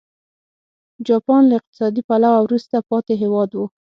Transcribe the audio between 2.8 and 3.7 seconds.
پاتې هېواد و.